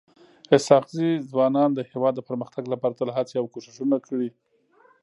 [0.55, 4.29] اسحق زي ځوانانو د هيواد د پرمختګ لپاره تل هڅي او کوښښونه کړي.